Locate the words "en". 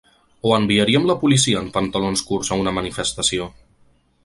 1.65-1.69